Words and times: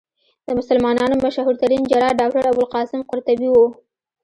د 0.45 0.47
مسلمانانو 0.59 1.15
مشهورترين 1.25 1.81
جراح 1.89 2.11
ډاکټر 2.19 2.43
ابوالقاسم 2.51 2.99
قرطبي 3.09 3.49
وو. 3.51 3.65